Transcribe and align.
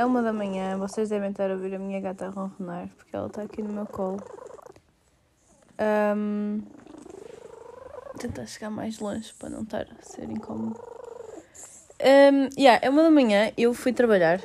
É 0.00 0.04
uma 0.06 0.22
da 0.22 0.32
manhã, 0.32 0.78
vocês 0.78 1.10
devem 1.10 1.30
estar 1.30 1.50
a 1.50 1.52
ouvir 1.52 1.74
a 1.74 1.78
minha 1.78 2.00
gata 2.00 2.30
ronronar, 2.30 2.88
porque 2.96 3.14
ela 3.14 3.26
está 3.26 3.42
aqui 3.42 3.60
no 3.60 3.70
meu 3.70 3.84
colo. 3.84 4.16
Um, 6.16 6.62
tentar 8.18 8.46
chegar 8.46 8.70
mais 8.70 8.98
longe 8.98 9.34
para 9.34 9.50
não 9.50 9.60
estar 9.60 9.82
a 9.82 10.02
ser 10.02 10.30
incómodo. 10.30 10.80
Um, 12.00 12.48
yeah, 12.58 12.80
é 12.82 12.88
uma 12.88 13.02
da 13.02 13.10
manhã, 13.10 13.52
eu 13.58 13.74
fui 13.74 13.92
trabalhar. 13.92 14.40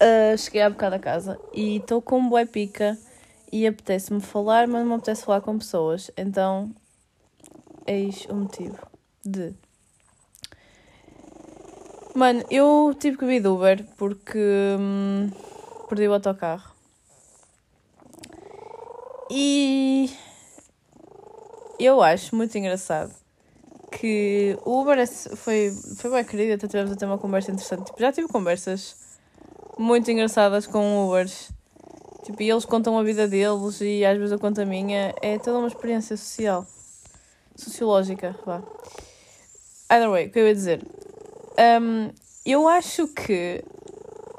Uh, 0.00 0.38
cheguei 0.38 0.62
há 0.62 0.70
bocado 0.70 0.94
a 0.94 0.98
casa 0.98 1.38
e 1.52 1.76
estou 1.76 2.00
com 2.00 2.18
um 2.18 2.30
bué 2.30 2.46
pica 2.46 2.96
e 3.52 3.66
apetece-me 3.66 4.22
falar, 4.22 4.66
mas 4.66 4.80
não 4.80 4.88
me 4.88 4.94
apetece 4.94 5.22
falar 5.22 5.42
com 5.42 5.58
pessoas. 5.58 6.10
Então, 6.16 6.74
eis 7.86 8.24
o 8.30 8.36
motivo 8.36 8.78
de. 9.22 9.52
Mano, 12.16 12.42
eu 12.50 12.96
tive 12.98 13.18
que 13.18 13.26
vir 13.26 13.42
de 13.42 13.48
Uber 13.48 13.84
porque 13.98 14.38
hum, 14.80 15.30
perdi 15.86 16.08
o 16.08 16.14
autocarro. 16.14 16.74
E 19.30 20.10
eu 21.78 22.02
acho 22.02 22.34
muito 22.34 22.56
engraçado 22.56 23.12
que 23.92 24.58
o 24.64 24.80
Uber 24.80 24.98
é 24.98 25.04
foi, 25.04 25.70
foi 25.98 26.10
bem 26.10 26.24
querido, 26.24 26.54
até 26.54 26.66
tivemos 26.66 26.90
a 26.90 26.96
ter 26.96 27.04
uma 27.04 27.18
conversa 27.18 27.50
interessante. 27.50 27.84
Tipo, 27.84 28.00
já 28.00 28.10
tive 28.10 28.28
conversas 28.28 28.96
muito 29.76 30.10
engraçadas 30.10 30.66
com 30.66 31.06
Ubers. 31.06 31.50
Tipo, 32.24 32.42
e 32.42 32.50
eles 32.50 32.64
contam 32.64 32.96
a 32.96 33.02
vida 33.02 33.28
deles 33.28 33.82
e 33.82 34.06
às 34.06 34.16
vezes 34.16 34.32
eu 34.32 34.38
conto 34.38 34.62
a 34.62 34.64
minha. 34.64 35.14
É 35.20 35.38
toda 35.38 35.58
uma 35.58 35.68
experiência 35.68 36.16
social. 36.16 36.66
Sociológica, 37.54 38.34
vá. 38.46 38.62
Either 39.90 40.10
way, 40.10 40.28
o 40.28 40.30
que 40.30 40.38
eu 40.38 40.46
ia 40.46 40.54
dizer? 40.54 40.80
Um, 41.58 42.10
eu 42.44 42.68
acho 42.68 43.08
que. 43.08 43.64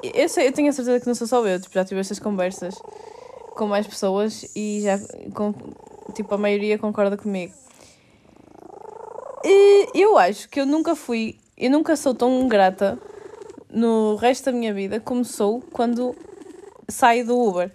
Eu, 0.02 0.28
sei, 0.28 0.48
eu 0.48 0.52
tenho 0.52 0.68
a 0.68 0.72
certeza 0.72 1.00
que 1.00 1.06
não 1.06 1.14
sou 1.14 1.26
só 1.26 1.44
eu, 1.46 1.60
tipo, 1.60 1.74
já 1.74 1.84
tive 1.84 2.00
estas 2.00 2.18
conversas 2.18 2.74
com 3.56 3.66
mais 3.66 3.86
pessoas 3.86 4.50
e 4.54 4.80
já. 4.82 4.98
Com, 5.34 5.52
tipo, 6.14 6.34
a 6.34 6.38
maioria 6.38 6.78
concorda 6.78 7.16
comigo. 7.16 7.52
E 9.44 9.90
eu 9.94 10.16
acho 10.16 10.48
que 10.48 10.60
eu 10.60 10.66
nunca 10.66 10.94
fui. 10.94 11.36
Eu 11.56 11.70
nunca 11.70 11.96
sou 11.96 12.14
tão 12.14 12.46
grata 12.46 12.98
no 13.70 14.16
resto 14.16 14.46
da 14.46 14.52
minha 14.52 14.72
vida 14.72 15.00
como 15.00 15.24
sou 15.24 15.60
quando 15.72 16.14
saio 16.88 17.26
do 17.26 17.38
Uber. 17.38 17.70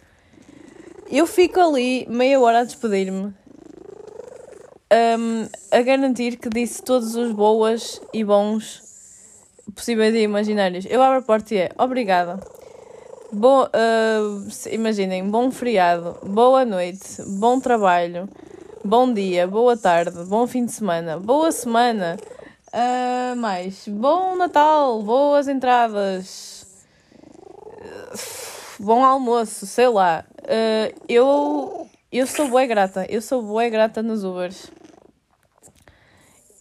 Eu 1.09 1.27
fico 1.27 1.59
ali 1.59 2.07
meia 2.09 2.39
hora 2.39 2.61
a 2.61 2.63
despedir-me, 2.63 3.33
um, 4.91 5.47
a 5.71 5.81
garantir 5.81 6.37
que 6.37 6.49
disse 6.49 6.81
todos 6.81 7.15
os 7.15 7.31
boas 7.31 8.01
e 8.13 8.23
bons 8.23 8.81
possíveis 9.75 10.13
e 10.13 10.19
imaginários. 10.19 10.85
Eu 10.89 11.01
abro 11.01 11.19
a 11.19 11.21
porta 11.21 11.53
e 11.53 11.57
é 11.57 11.71
obrigada. 11.77 12.39
Bom, 13.31 13.63
uh, 13.63 14.69
imaginem, 14.71 15.27
bom 15.27 15.49
feriado, 15.49 16.15
boa 16.23 16.63
noite, 16.63 17.19
bom 17.25 17.59
trabalho, 17.59 18.29
bom 18.85 19.11
dia, 19.11 19.47
boa 19.47 19.75
tarde, 19.75 20.23
bom 20.25 20.45
fim 20.45 20.65
de 20.65 20.71
semana, 20.71 21.17
boa 21.17 21.51
semana, 21.51 22.15
uh, 22.67 23.35
mais, 23.35 23.87
bom 23.87 24.35
Natal, 24.35 25.01
boas 25.01 25.47
entradas, 25.47 26.67
bom 28.79 29.03
almoço, 29.03 29.65
sei 29.65 29.87
lá. 29.87 30.23
Uh, 30.43 30.93
eu, 31.09 31.87
eu 32.11 32.27
sou 32.27 32.47
boa 32.49 32.67
grata, 32.67 33.03
eu 33.09 33.19
sou 33.19 33.41
boa 33.41 33.67
grata 33.67 34.03
nos 34.03 34.23
Ubers. 34.23 34.69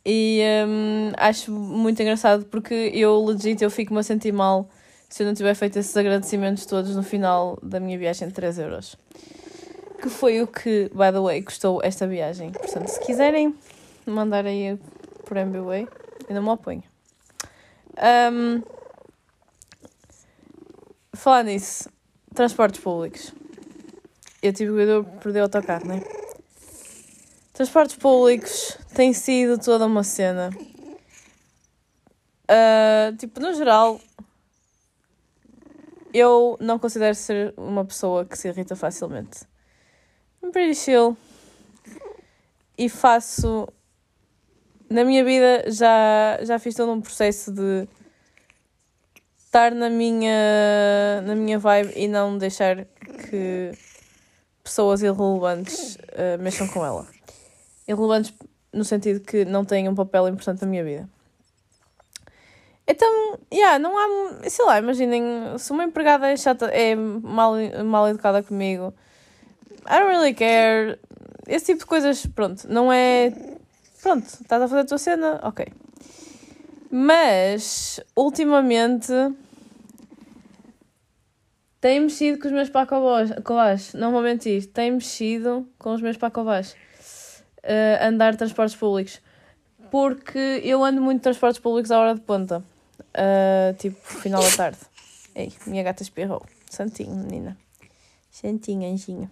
E 0.05 0.43
um, 0.67 1.13
acho 1.17 1.53
muito 1.53 2.01
engraçado 2.03 2.45
porque 2.47 2.91
eu, 2.93 3.25
legit, 3.25 3.63
eu 3.63 3.71
fico-me 3.71 4.01
a 4.01 4.03
sentir 4.03 4.33
mal 4.33 4.69
se 5.09 5.23
eu 5.23 5.27
não 5.27 5.35
tiver 5.35 5.55
feito 5.55 5.79
esses 5.79 5.97
agradecimentos 5.97 6.67
todos 6.67 6.97
no 6.97 7.03
final 7.03 7.59
da 7.63 7.79
minha 7.79 7.97
viagem 7.99 8.29
de 8.29 8.35
3 8.35 8.59
euros. 8.59 8.97
Que 10.01 10.09
foi 10.09 10.43
o 10.43 10.47
que, 10.47 10.91
by 10.93 11.13
the 11.13 11.21
way, 11.21 11.43
custou 11.43 11.81
esta 11.85 12.07
viagem. 12.07 12.51
Portanto, 12.51 12.89
se 12.89 12.99
quiserem 13.01 13.55
mandar 14.05 14.45
aí 14.47 14.77
por 15.25 15.37
MBWay, 15.37 15.87
ainda 16.29 16.41
me 16.41 16.49
oponho. 16.49 16.83
Um, 18.33 18.63
falar 21.15 21.45
nisso, 21.45 21.89
transportes 22.35 22.81
públicos. 22.81 23.33
Eu 24.43 24.53
tive 24.53 24.73
que 24.73 25.21
perder 25.21 25.41
o 25.41 25.43
autocarro, 25.45 25.87
não 25.87 25.95
é? 25.95 26.22
Transportes 27.53 27.97
públicos 27.97 28.79
tem 28.95 29.13
sido 29.13 29.59
toda 29.59 29.85
uma 29.85 30.03
cena. 30.03 30.51
Uh, 32.49 33.15
tipo, 33.19 33.41
no 33.41 33.53
geral, 33.53 34.01
eu 36.15 36.57
não 36.61 36.79
considero 36.79 37.15
ser 37.15 37.53
uma 37.57 37.85
pessoa 37.85 38.25
que 38.25 38.39
se 38.39 38.49
irrita 38.49 38.75
facilmente. 38.75 39.41
I'm 40.43 40.51
pretty 40.51 40.75
chill. 40.75 41.17
E 42.77 42.89
faço. 42.89 43.69
Na 44.89 45.05
minha 45.05 45.25
vida 45.25 45.71
já, 45.71 46.39
já 46.43 46.59
fiz 46.59 46.75
todo 46.75 46.93
um 46.93 47.01
processo 47.01 47.53
de 47.53 47.87
estar 49.39 49.75
na 49.75 49.91
minha, 49.91 51.23
na 51.23 51.35
minha 51.35 51.59
vibe 51.59 51.93
e 51.97 52.09
não 52.09 52.37
deixar 52.37 52.85
que 53.29 53.73
pessoas 54.63 55.03
irrelevantes 55.03 55.97
uh, 55.97 56.41
mexam 56.41 56.67
com 56.69 56.85
ela. 56.85 57.07
Irrelevantes 57.87 58.33
no 58.73 58.85
sentido 58.85 59.21
que 59.21 59.45
não 59.45 59.65
têm 59.65 59.89
um 59.89 59.95
papel 59.95 60.29
importante 60.29 60.63
na 60.63 60.69
minha 60.69 60.85
vida. 60.85 61.09
Então, 62.87 63.39
yeah, 63.53 63.79
não 63.79 63.97
há. 63.97 64.49
Sei 64.49 64.65
lá, 64.65 64.79
imaginem, 64.79 65.23
se 65.59 65.71
uma 65.73 65.85
empregada 65.85 66.29
é 66.29 66.37
chata, 66.37 66.67
é 66.67 66.95
mal, 66.95 67.55
mal 67.85 68.09
educada 68.09 68.43
comigo, 68.43 68.93
I 69.87 69.99
don't 69.99 70.09
really 70.09 70.35
care. 70.35 70.99
Esse 71.47 71.67
tipo 71.67 71.81
de 71.81 71.87
coisas, 71.87 72.27
pronto, 72.27 72.67
não 72.69 72.93
é. 72.93 73.33
Pronto, 74.03 74.25
estás 74.25 74.63
a 74.63 74.69
fazer 74.69 74.81
a 74.81 74.85
tua 74.85 74.99
cena, 74.99 75.41
ok. 75.43 75.67
Mas, 76.91 78.01
ultimamente, 78.17 79.13
tem 81.81 82.01
mexido 82.01 82.39
com 82.39 82.49
os 82.49 82.53
meus 82.53 82.69
pacovás. 82.69 83.95
Não 83.95 84.13
vou 84.13 84.23
mentir, 84.23 84.67
tem 84.67 84.91
mexido 84.91 85.69
com 85.79 85.95
os 85.95 86.03
meus 86.03 86.17
pacovás. 86.17 86.77
Uh, 87.65 88.05
andar 88.05 88.37
transportes 88.37 88.75
públicos. 88.75 89.21
Porque 89.91 90.61
eu 90.65 90.85
ando 90.85 91.01
muito 91.01 91.23
transportes 91.23 91.61
públicos 91.61 91.91
à 91.91 91.99
hora 91.99 92.15
de 92.15 92.21
ponta. 92.21 92.65
Uh, 92.99 93.75
tipo, 93.79 93.97
final 94.21 94.43
da 94.43 94.51
tarde. 94.51 94.79
Ei, 95.35 95.53
minha 95.67 95.83
gata 95.83 96.03
espirrou. 96.03 96.45
Santinho, 96.71 97.15
menina. 97.15 97.57
Santinho, 98.31 98.91
anjinho. 98.91 99.31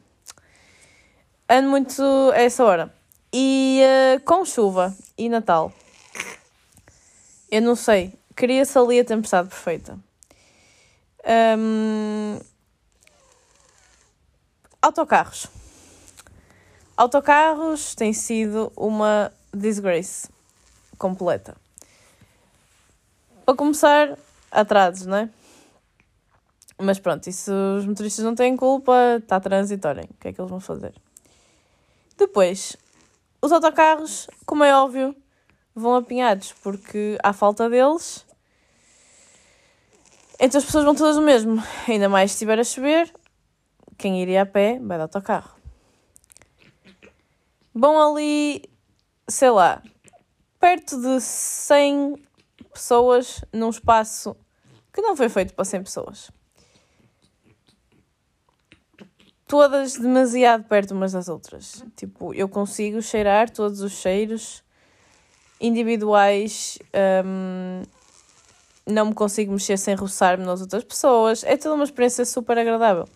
Ando 1.48 1.70
muito 1.70 2.02
a 2.34 2.41
essa 2.42 2.64
hora. 2.64 2.94
E 3.32 3.82
uh, 3.82 4.20
com 4.24 4.44
chuva 4.44 4.94
e 5.16 5.28
Natal. 5.28 5.72
Eu 7.50 7.62
não 7.62 7.74
sei. 7.74 8.12
Queria-se 8.36 8.78
ali 8.78 9.00
a 9.00 9.04
tempestade 9.04 9.48
perfeita. 9.48 9.98
Um, 11.58 12.38
autocarros. 14.80 15.48
Autocarros 17.00 17.94
tem 17.94 18.12
sido 18.12 18.71
uma 18.77 19.33
disgrace 19.55 20.28
completa. 20.99 21.56
Para 23.43 23.55
começar, 23.55 24.19
atrasos, 24.50 25.06
não 25.06 25.16
é? 25.16 25.31
Mas 26.77 26.99
pronto, 26.99 27.33
se 27.33 27.50
os 27.50 27.87
motoristas 27.87 28.22
não 28.22 28.34
têm 28.34 28.55
culpa, 28.55 29.16
está 29.16 29.41
transitório. 29.41 30.05
O 30.05 30.15
que 30.21 30.28
é 30.28 30.33
que 30.34 30.39
eles 30.39 30.50
vão 30.50 30.60
fazer? 30.60 30.93
Depois, 32.19 32.77
os 33.41 33.50
autocarros, 33.50 34.27
como 34.45 34.63
é 34.63 34.77
óbvio, 34.77 35.16
vão 35.74 35.95
apinhados, 35.95 36.53
porque 36.63 37.16
há 37.22 37.33
falta 37.33 37.71
deles. 37.71 38.27
Então 40.39 40.59
as 40.59 40.66
pessoas 40.66 40.84
vão 40.84 40.95
todas 40.95 41.16
o 41.16 41.22
mesmo. 41.22 41.63
Ainda 41.89 42.10
mais 42.10 42.33
se 42.33 42.34
estiver 42.34 42.60
a 42.60 42.65
chover, 42.65 43.10
quem 43.97 44.21
iria 44.21 44.42
a 44.42 44.47
pé 44.47 44.78
vai 44.78 44.98
de 44.98 45.03
autocarro. 45.04 45.59
Vão 47.75 48.01
ali, 48.01 48.63
sei 49.28 49.51
lá, 49.51 49.83
perto 50.59 51.01
de 51.01 51.21
100 51.21 52.17
pessoas 52.72 53.45
num 53.53 53.71
espaço 53.71 54.37
que 54.93 55.01
não 55.01 55.17
foi 55.17 55.28
feito 55.28 55.55
para 55.55 55.65
100 55.65 55.83
pessoas. 55.84 56.31
Todas 59.47 59.97
demasiado 59.97 60.65
perto 60.65 60.93
umas 60.93 61.13
das 61.13 61.28
outras. 61.28 61.84
Tipo, 61.97 62.33
eu 62.34 62.49
consigo 62.49 63.03
cheirar 63.03 63.51
todos 63.51 63.81
os 63.81 63.93
cheiros 63.93 64.63
individuais. 65.61 66.78
Um, 67.25 67.83
não 68.87 69.07
me 69.07 69.15
consigo 69.15 69.53
mexer 69.53 69.77
sem 69.77 69.95
roçar-me 69.95 70.45
nas 70.45 70.61
outras 70.61 70.84
pessoas. 70.84 71.43
É 71.45 71.57
toda 71.57 71.75
uma 71.75 71.84
experiência 71.84 72.25
super 72.25 72.59
agradável. 72.59 73.09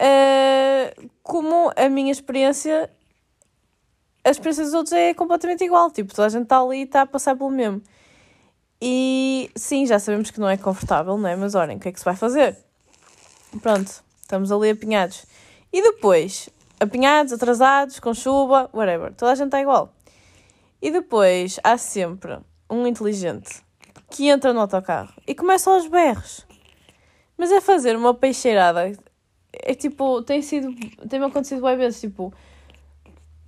Uh, 0.00 1.10
como 1.22 1.72
a 1.76 1.88
minha 1.88 2.12
experiência, 2.12 2.88
a 4.28 4.30
experiência 4.30 4.64
dos 4.64 4.74
outros 4.74 4.92
é 4.92 5.14
completamente 5.14 5.64
igual. 5.64 5.90
Tipo, 5.90 6.14
toda 6.14 6.26
a 6.26 6.30
gente 6.30 6.44
está 6.44 6.60
ali 6.60 6.80
e 6.80 6.82
está 6.82 7.02
a 7.02 7.06
passar 7.06 7.36
pelo 7.36 7.50
mesmo. 7.50 7.82
E 8.80 9.50
sim, 9.56 9.86
já 9.86 9.98
sabemos 9.98 10.30
que 10.30 10.38
não 10.38 10.48
é 10.48 10.56
confortável, 10.56 11.18
não 11.18 11.28
é? 11.28 11.34
Mas 11.34 11.54
olhem, 11.54 11.76
o 11.76 11.80
que 11.80 11.88
é 11.88 11.92
que 11.92 11.98
se 11.98 12.04
vai 12.04 12.14
fazer? 12.14 12.56
Pronto, 13.60 14.04
estamos 14.20 14.52
ali 14.52 14.70
apinhados. 14.70 15.24
E 15.72 15.82
depois, 15.82 16.48
apinhados, 16.78 17.32
atrasados, 17.32 17.98
com 17.98 18.14
chuva, 18.14 18.70
whatever. 18.72 19.12
Toda 19.14 19.32
a 19.32 19.34
gente 19.34 19.46
está 19.46 19.60
igual. 19.60 19.92
E 20.80 20.90
depois 20.90 21.58
há 21.64 21.76
sempre 21.76 22.38
um 22.70 22.86
inteligente 22.86 23.62
que 24.10 24.28
entra 24.28 24.52
no 24.52 24.60
autocarro 24.60 25.12
e 25.26 25.34
começa 25.34 25.70
aos 25.70 25.86
berros. 25.88 26.46
Mas 27.36 27.50
é 27.50 27.60
fazer 27.60 27.96
uma 27.96 28.14
peixeirada. 28.14 28.92
É 29.52 29.74
tipo, 29.74 30.22
tem 30.22 30.42
sido. 30.42 30.74
Tem-me 31.08 31.26
acontecido 31.26 31.60
várias 31.60 31.80
vezes. 31.80 32.00
Tipo, 32.00 32.32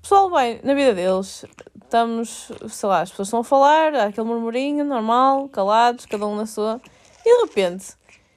pessoal 0.02 0.30
vai 0.30 0.60
na 0.62 0.74
vida 0.74 0.94
deles. 0.94 1.44
Estamos, 1.82 2.52
sei 2.68 2.88
lá, 2.88 3.00
as 3.00 3.10
pessoas 3.10 3.28
estão 3.28 3.40
a 3.40 3.44
falar, 3.44 3.94
há 3.94 4.04
aquele 4.04 4.26
murmurinho 4.26 4.84
normal, 4.84 5.48
calados, 5.48 6.06
cada 6.06 6.26
um 6.26 6.36
na 6.36 6.46
sua. 6.46 6.80
E 7.24 7.34
de 7.34 7.46
repente, 7.46 7.94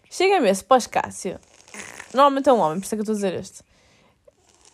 chega-me 0.10 0.50
esse 0.50 0.64
pós-Cássio. 0.64 1.40
Normalmente 2.14 2.50
é 2.50 2.54
um 2.54 2.60
homem, 2.60 2.80
por 2.80 2.86
isso 2.86 2.96
é 2.96 2.98
que 2.98 3.02
eu 3.02 3.14
estou 3.14 3.14
a 3.14 3.16
dizer 3.16 3.34
este. 3.34 3.64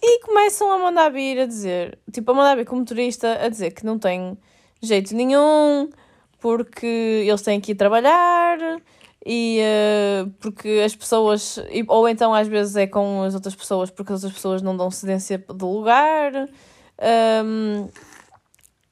E 0.01 0.21
começam 0.21 0.71
a 0.71 0.77
mandar 0.77 1.09
vir 1.09 1.39
a 1.39 1.45
dizer, 1.45 1.99
tipo, 2.11 2.31
a 2.31 2.33
mandar 2.33 2.55
vir 2.55 2.65
como 2.65 2.81
motorista 2.81 3.37
a 3.43 3.49
dizer 3.49 3.71
que 3.71 3.85
não 3.85 3.99
tem 3.99 4.37
jeito 4.81 5.13
nenhum, 5.13 5.89
porque 6.39 7.25
eles 7.27 7.41
têm 7.41 7.59
que 7.59 7.73
ir 7.73 7.75
trabalhar 7.75 8.57
e 9.25 9.59
uh, 9.61 10.29
porque 10.39 10.81
as 10.85 10.95
pessoas, 10.95 11.59
ou 11.87 12.07
então 12.07 12.33
às 12.33 12.47
vezes 12.47 12.75
é 12.77 12.87
com 12.87 13.23
as 13.23 13.35
outras 13.35 13.53
pessoas 13.53 13.91
porque 13.91 14.13
as 14.13 14.23
outras 14.23 14.33
pessoas 14.33 14.61
não 14.61 14.75
dão 14.75 14.89
cedência 14.89 15.37
de 15.37 15.65
lugar. 15.65 16.31
Um, 17.01 17.89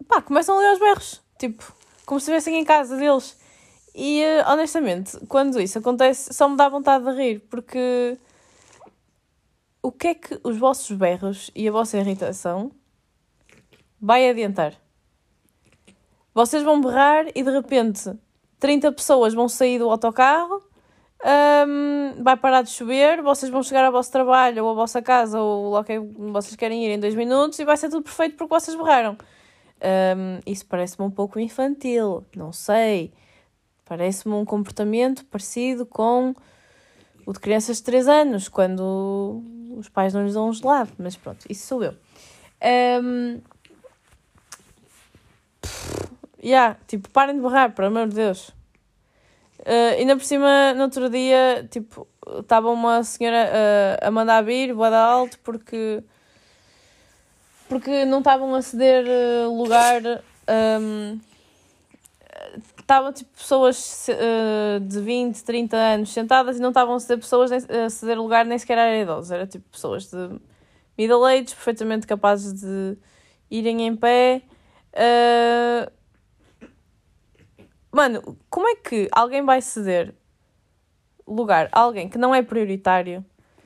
pá, 0.07 0.21
começam 0.21 0.57
ali 0.57 0.68
aos 0.68 0.80
berros, 0.80 1.21
tipo, 1.38 1.74
como 2.06 2.19
se 2.19 2.25
estivessem 2.25 2.59
em 2.59 2.63
casa 2.63 2.95
deles. 2.95 3.38
E 3.94 4.24
uh, 4.24 4.51
honestamente, 4.51 5.18
quando 5.27 5.59
isso 5.59 5.80
acontece, 5.80 6.33
só 6.33 6.48
me 6.48 6.56
dá 6.56 6.69
vontade 6.69 7.04
de 7.04 7.12
rir, 7.12 7.39
porque 7.50 8.18
o 9.81 9.92
que 9.92 10.07
é 10.07 10.13
que 10.15 10.39
os 10.44 10.57
vossos 10.57 10.95
berros 10.95 11.51
e 11.56 11.68
a 11.68 11.71
vossa 11.71 11.98
irritação 11.98 12.71
vai 14.00 14.30
adiantar? 14.30 14.74
Vocês 16.33 16.62
vão 16.63 16.80
berrar 16.80 17.25
e 17.33 17.42
de 17.42 17.50
repente 17.50 18.13
30 18.60 18.92
pessoas 18.92 19.33
vão 19.33 19.50
sair 19.50 19.80
do 19.80 19.89
autocarro, 19.89 20.63
um, 21.25 22.23
vai 22.23 22.37
parar 22.37 22.61
de 22.61 22.69
chover, 22.69 23.21
vocês 23.21 23.51
vão 23.51 23.63
chegar 23.63 23.83
ao 23.85 23.91
vosso 23.91 24.11
trabalho 24.11 24.63
ou 24.63 24.71
à 24.71 24.73
vossa 24.73 25.01
casa 25.01 25.39
ou 25.39 25.71
lá 25.71 25.83
que 25.83 25.99
vocês 25.99 26.55
querem 26.55 26.85
ir 26.85 26.91
em 26.91 26.99
dois 26.99 27.15
minutos 27.15 27.57
e 27.59 27.65
vai 27.65 27.75
ser 27.75 27.89
tudo 27.89 28.03
perfeito 28.03 28.35
porque 28.35 28.53
vocês 28.53 28.77
berraram. 28.77 29.17
Um, 29.81 30.39
isso 30.45 30.65
parece-me 30.65 31.05
um 31.05 31.11
pouco 31.11 31.39
infantil, 31.39 32.23
não 32.35 32.51
sei. 32.51 33.13
Parece-me 33.85 34.35
um 34.35 34.45
comportamento 34.45 35.25
parecido 35.25 35.85
com 35.85 36.35
o 37.25 37.33
de 37.33 37.39
crianças 37.39 37.77
de 37.77 37.83
3 37.83 38.07
anos, 38.07 38.47
quando 38.47 39.43
os 39.77 39.89
pais 39.89 40.13
não 40.13 40.23
lhes 40.23 40.33
dão 40.33 40.49
um 40.49 40.53
gelado, 40.53 40.91
mas 40.97 41.15
pronto, 41.15 41.45
isso 41.49 41.67
sou 41.67 41.83
eu. 41.83 41.93
Um, 43.03 43.41
yeah, 46.43 46.77
tipo, 46.87 47.09
parem 47.09 47.35
de 47.35 47.41
borrar, 47.41 47.73
por 47.73 47.85
amor 47.85 48.07
de 48.07 48.15
Deus. 48.15 48.56
Uh, 49.59 49.98
ainda 49.98 50.15
por 50.15 50.24
cima, 50.24 50.74
no 50.74 50.83
outro 50.83 51.09
dia, 51.09 51.68
tipo, 51.69 52.07
estava 52.39 52.69
uma 52.69 53.04
senhora 53.04 53.50
uh, 53.51 54.07
a 54.07 54.12
mandar 54.12 54.44
vir, 54.44 54.74
boa 54.74 54.95
alto, 54.95 55.39
porque 55.39 56.04
porque 57.68 58.06
não 58.06 58.19
estavam 58.19 58.56
a 58.56 58.62
ceder 58.62 59.06
uh, 59.06 59.62
lugar. 59.62 60.01
Um, 60.81 61.19
estavam 62.77 63.12
tipo 63.12 63.30
pessoas 63.38 64.07
de 64.81 65.01
20, 65.01 65.44
30 65.44 65.75
anos 65.75 66.13
sentadas 66.13 66.57
e 66.57 66.62
não 66.62 66.69
estavam 66.69 66.95
a 66.95 67.00
ceder 67.00 67.18
pessoas 67.18 67.51
a 67.51 67.89
ceder 67.89 68.18
lugar 68.18 68.45
nem 68.45 68.57
sequer 68.57 68.77
era 68.77 68.98
idosos, 68.98 69.30
era 69.30 69.45
tipo 69.45 69.65
pessoas 69.69 70.10
de 70.10 70.39
middle 70.98 71.25
age, 71.25 71.53
perfeitamente 71.53 72.07
capazes 72.07 72.53
de 72.62 72.98
irem 73.51 73.86
em 73.86 73.95
pé. 73.98 74.42
Uh... 74.94 75.96
Mano, 77.97 78.38
como 78.47 78.69
é 78.69 78.75
que 78.75 79.09
alguém 79.11 79.44
vai 79.44 79.59
ceder 79.59 80.13
lugar 81.27 81.67
a 81.71 81.79
alguém 81.79 82.07
que 82.07 82.15
não 82.15 82.35
é 82.35 82.44
prioritário 82.44 83.25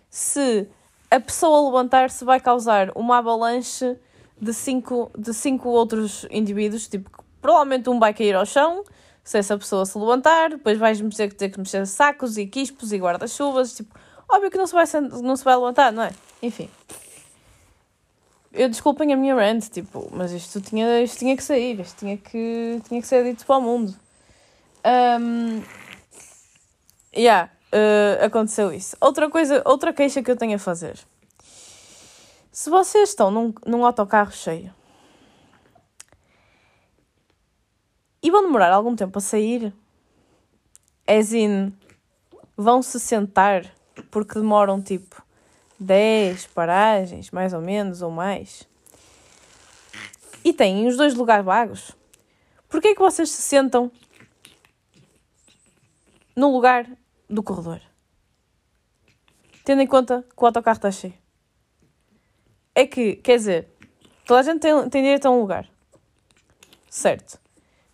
se 0.09 0.69
a 1.09 1.19
pessoa 1.19 1.65
levantar-se 1.65 2.23
vai 2.23 2.39
causar 2.39 2.91
uma 2.95 3.17
avalanche 3.17 3.97
de 4.39 4.53
cinco, 4.53 5.11
de 5.17 5.33
cinco 5.33 5.67
outros 5.67 6.25
indivíduos, 6.31 6.87
tipo, 6.87 7.11
provavelmente 7.41 7.89
um 7.89 7.99
vai 7.99 8.13
cair 8.13 8.33
ao 8.33 8.45
chão, 8.45 8.85
se 9.21 9.37
essa 9.37 9.57
pessoa 9.57 9.85
se 9.85 9.97
levantar, 9.97 10.51
depois 10.51 10.77
vais-me 10.77 11.09
dizer 11.09 11.27
que 11.27 11.35
ter 11.35 11.49
que 11.49 11.59
mexer 11.59 11.85
sacos 11.85 12.37
e 12.37 12.47
quispos 12.47 12.93
e 12.93 12.97
guarda-chuvas, 12.97 13.75
tipo, 13.75 13.93
óbvio 14.29 14.49
que 14.49 14.57
não 14.57 14.65
se, 14.65 14.71
vai, 14.71 14.85
não 15.21 15.35
se 15.35 15.43
vai 15.43 15.57
levantar, 15.57 15.91
não 15.91 16.03
é? 16.03 16.11
Enfim. 16.41 16.69
Eu 18.53 18.69
desculpem 18.69 19.11
a 19.11 19.17
minha 19.17 19.35
rant, 19.35 19.67
tipo, 19.67 20.09
mas 20.13 20.31
isto 20.31 20.61
tinha, 20.61 21.01
isto 21.01 21.19
tinha 21.19 21.35
que 21.35 21.43
sair, 21.43 21.81
isto 21.81 21.99
tinha 21.99 22.15
que, 22.15 22.81
tinha 22.87 23.01
que 23.01 23.07
ser 23.07 23.25
dito 23.25 23.45
para 23.45 23.57
o 23.57 23.61
mundo. 23.61 23.93
Um, 24.85 25.61
yeah, 27.15 27.51
uh, 27.73 28.25
aconteceu 28.25 28.73
isso. 28.73 28.95
Outra 28.99 29.29
coisa, 29.29 29.61
outra 29.65 29.93
queixa 29.93 30.21
que 30.23 30.31
eu 30.31 30.37
tenho 30.37 30.55
a 30.55 30.59
fazer. 30.59 30.99
Se 32.51 32.69
vocês 32.69 33.09
estão 33.09 33.31
num, 33.31 33.53
num 33.65 33.85
autocarro 33.85 34.31
cheio 34.31 34.73
E 38.23 38.29
vão 38.29 38.43
demorar 38.43 38.71
algum 38.71 38.95
tempo 38.95 39.17
a 39.17 39.21
sair. 39.21 39.73
As 41.07 41.33
in, 41.33 41.73
vão 42.55 42.81
se 42.81 42.99
sentar 42.99 43.65
porque 44.11 44.35
demoram 44.35 44.81
tipo 44.81 45.21
10 45.79 46.47
paragens, 46.47 47.31
mais 47.31 47.51
ou 47.51 47.61
menos, 47.61 48.03
ou 48.03 48.11
mais. 48.11 48.67
E 50.43 50.53
têm 50.53 50.87
os 50.87 50.97
dois 50.97 51.15
lugares 51.15 51.43
vagos. 51.43 51.91
Porquê 52.69 52.89
é 52.89 52.93
que 52.93 53.01
vocês 53.01 53.29
se 53.31 53.41
sentam 53.41 53.91
no 56.35 56.51
lugar 56.51 56.87
do 57.29 57.43
corredor? 57.43 57.81
Tendo 59.63 59.81
em 59.81 59.87
conta 59.87 60.25
que 60.35 60.43
o 60.43 60.45
autocarro 60.45 60.77
está 60.77 60.91
cheio. 60.91 61.13
É 62.73 62.85
que, 62.85 63.15
quer 63.17 63.37
dizer, 63.37 63.67
toda 64.25 64.39
a 64.39 64.43
gente 64.43 64.59
tem, 64.59 64.89
tem 64.89 65.03
direito 65.03 65.27
a 65.27 65.31
um 65.31 65.41
lugar. 65.41 65.67
Certo. 66.89 67.39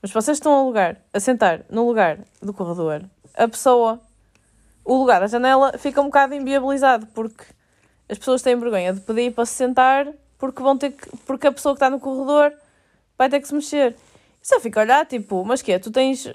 Mas 0.02 0.12
vocês 0.12 0.38
estão 0.38 0.54
a 0.54 0.64
lugar, 0.64 1.02
a 1.12 1.20
sentar 1.20 1.66
no 1.70 1.86
lugar 1.86 2.20
do 2.42 2.54
corredor, 2.54 3.04
a 3.34 3.48
pessoa, 3.48 4.00
o 4.84 4.96
lugar 4.96 5.20
da 5.20 5.28
janela 5.28 5.78
fica 5.78 6.02
um 6.02 6.06
bocado 6.06 6.34
inviabilizado 6.34 7.08
porque 7.08 7.44
as 8.10 8.18
pessoas 8.18 8.42
têm 8.42 8.56
vergonha 8.56 8.94
de 8.94 9.02
pedir 9.02 9.34
para 9.34 9.46
se 9.46 9.54
sentar 9.54 10.08
porque 10.38 10.62
vão 10.62 10.78
ter 10.78 10.92
que, 10.92 11.18
porque 11.26 11.48
a 11.48 11.52
pessoa 11.52 11.74
que 11.74 11.78
está 11.78 11.90
no 11.90 12.00
corredor 12.00 12.54
vai 13.18 13.30
ter 13.30 13.40
que 13.40 13.48
se 13.48 13.56
mexer. 13.56 13.96
E 14.42 14.48
só 14.48 14.60
fica 14.60 14.80
a 14.80 14.84
olhar, 14.84 15.06
tipo, 15.06 15.44
mas 15.44 15.62
que 15.62 15.72
é? 15.72 15.80
Tu 15.80 15.92
tens. 15.92 16.28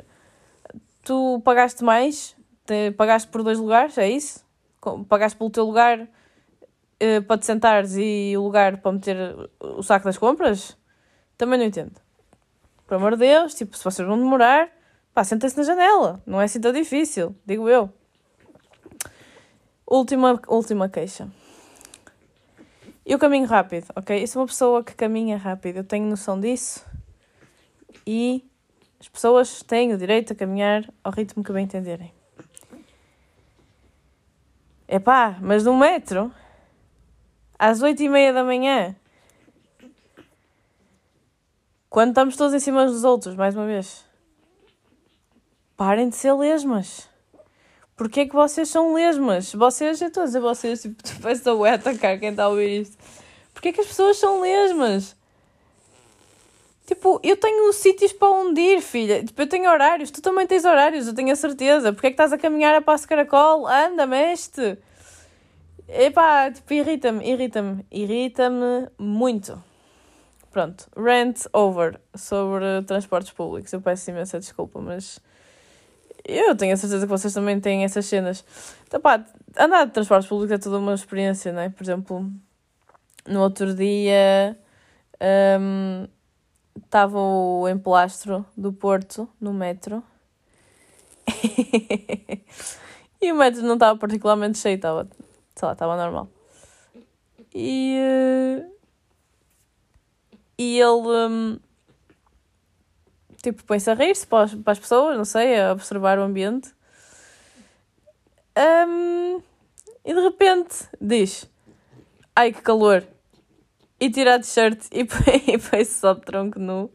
Tu 1.04 1.40
pagaste 1.44 1.82
mais? 1.82 2.36
Te, 2.64 2.92
pagaste 2.92 3.28
por 3.28 3.42
dois 3.42 3.58
lugares? 3.58 3.98
É 3.98 4.08
isso? 4.08 4.44
Pagaste 5.08 5.36
pelo 5.36 5.50
teu 5.50 5.64
lugar 5.64 6.00
uh, 6.00 7.22
para 7.26 7.38
te 7.38 7.46
sentares 7.46 7.96
e 7.96 8.34
o 8.36 8.42
lugar 8.42 8.78
para 8.78 8.92
meter 8.92 9.50
o 9.60 9.82
saco 9.82 10.04
das 10.04 10.18
compras? 10.18 10.76
Também 11.36 11.58
não 11.58 11.66
entendo. 11.66 12.00
Por 12.86 12.94
amor 12.96 13.12
de 13.12 13.18
Deus, 13.18 13.54
tipo, 13.54 13.76
se 13.76 13.82
vocês 13.82 14.06
vão 14.06 14.18
demorar, 14.18 14.68
pá, 15.14 15.24
sentem-se 15.24 15.56
na 15.56 15.64
janela. 15.64 16.22
Não 16.26 16.40
é 16.40 16.44
assim 16.44 16.60
tão 16.60 16.72
difícil, 16.72 17.34
digo 17.44 17.68
eu. 17.68 17.90
Última, 19.86 20.40
última 20.46 20.88
queixa. 20.88 21.28
Eu 23.04 23.18
caminho 23.18 23.46
rápido, 23.46 23.86
ok? 23.96 24.22
Eu 24.22 24.26
sou 24.28 24.42
uma 24.42 24.46
pessoa 24.46 24.84
que 24.84 24.94
caminha 24.94 25.36
rápido, 25.36 25.78
eu 25.78 25.84
tenho 25.84 26.06
noção 26.06 26.38
disso. 26.38 26.86
E 28.06 28.48
as 29.02 29.08
pessoas 29.08 29.64
têm 29.64 29.92
o 29.92 29.98
direito 29.98 30.32
a 30.32 30.36
caminhar 30.36 30.88
ao 31.02 31.10
ritmo 31.10 31.42
que 31.42 31.52
bem 31.52 31.64
entenderem. 31.64 32.14
É 34.86 35.00
pá, 35.00 35.36
mas 35.40 35.64
no 35.64 35.76
metro, 35.76 36.32
às 37.58 37.82
oito 37.82 38.00
e 38.00 38.08
meia 38.08 38.32
da 38.32 38.44
manhã, 38.44 38.94
quando 41.90 42.10
estamos 42.10 42.36
todos 42.36 42.54
em 42.54 42.60
cima 42.60 42.86
dos 42.86 43.02
outros, 43.02 43.34
mais 43.34 43.56
uma 43.56 43.66
vez. 43.66 44.04
Parem 45.76 46.08
de 46.08 46.14
ser 46.14 46.34
lesmas. 46.34 47.08
Porquê 47.96 48.20
é 48.20 48.26
que 48.26 48.34
vocês 48.36 48.68
são 48.68 48.94
lesmas? 48.94 49.52
Vocês, 49.52 50.00
eu 50.00 50.06
estou 50.06 50.22
a 50.22 50.26
dizer 50.26 50.40
vocês, 50.40 50.82
tipo, 50.82 51.02
parece 51.20 51.42
a 51.48 51.74
atacar 51.74 52.20
quem 52.20 52.28
está 52.28 52.44
a 52.44 52.48
ouvir 52.50 52.82
isto. 52.82 52.96
Porquê 53.52 53.70
é 53.70 53.72
que 53.72 53.80
as 53.80 53.88
pessoas 53.88 54.16
são 54.16 54.40
lesmas? 54.40 55.16
Tipo, 56.86 57.20
eu 57.22 57.36
tenho 57.36 57.72
sítios 57.72 58.12
para 58.12 58.28
onde 58.30 58.60
ir, 58.60 58.80
filha. 58.80 59.24
Tipo, 59.24 59.42
eu 59.42 59.48
tenho 59.48 59.70
horários. 59.70 60.10
Tu 60.10 60.20
também 60.20 60.46
tens 60.46 60.64
horários, 60.64 61.06
eu 61.06 61.14
tenho 61.14 61.32
a 61.32 61.36
certeza. 61.36 61.92
Porquê 61.92 62.08
é 62.08 62.10
que 62.10 62.14
estás 62.14 62.32
a 62.32 62.38
caminhar 62.38 62.74
a 62.74 62.82
passo 62.82 63.06
caracol? 63.08 63.66
Anda, 63.66 64.06
meste. 64.06 64.78
Epá, 65.88 66.50
tipo, 66.50 66.72
irrita-me, 66.72 67.24
irrita-me, 67.28 67.86
irrita-me 67.90 68.88
muito. 68.98 69.62
pronto, 70.52 70.86
rant 70.96 71.46
over 71.52 71.98
sobre 72.14 72.82
transportes 72.86 73.32
públicos. 73.32 73.72
Eu 73.72 73.80
peço 73.80 74.10
imensa 74.10 74.38
desculpa, 74.38 74.80
mas 74.80 75.18
eu 76.24 76.54
tenho 76.56 76.74
a 76.74 76.76
certeza 76.76 77.06
que 77.06 77.10
vocês 77.10 77.32
também 77.34 77.58
têm 77.60 77.84
essas 77.84 78.06
cenas. 78.06 78.44
Então, 78.86 79.00
pá, 79.00 79.24
andar 79.58 79.86
de 79.86 79.92
transportes 79.92 80.28
públicos 80.28 80.52
é 80.52 80.58
toda 80.58 80.78
uma 80.78 80.94
experiência, 80.94 81.52
não 81.52 81.62
é? 81.62 81.68
Por 81.70 81.82
exemplo, 81.82 82.30
no 83.26 83.40
outro 83.40 83.74
dia 83.74 84.56
estava 86.76 87.18
o 87.18 87.68
emplastro 87.68 88.44
do 88.56 88.72
Porto 88.72 89.28
no 89.40 89.52
metro. 89.52 90.02
e 93.20 93.32
o 93.32 93.36
metro 93.36 93.62
não 93.62 93.74
estava 93.74 93.98
particularmente 93.98 94.58
cheio, 94.58 94.76
estava, 94.76 95.08
sei 95.54 95.66
lá, 95.66 95.72
estava 95.72 95.96
normal. 95.96 96.28
E, 97.54 97.98
uh, 97.98 98.72
e 100.58 100.78
ele 100.78 101.08
um, 101.28 101.58
tipo 103.42 103.64
põe-se 103.64 103.90
a 103.90 103.94
rir-se 103.94 104.26
para, 104.26 104.48
para 104.48 104.72
as 104.72 104.78
pessoas, 104.78 105.16
não 105.16 105.24
sei, 105.24 105.60
a 105.60 105.72
observar 105.72 106.18
o 106.18 106.22
ambiente. 106.22 106.72
Um, 108.56 109.42
e 110.04 110.14
de 110.14 110.20
repente 110.20 110.88
diz: 111.00 111.48
Ai 112.34 112.52
que 112.52 112.62
calor! 112.62 113.06
E 114.02 114.10
tira 114.10 114.34
a 114.34 114.40
t-shirt 114.40 114.86
e 114.90 115.04
põe-se 115.04 115.94
só 116.00 116.12
de 116.12 116.22
tronco 116.22 116.58
nu. 116.58 116.90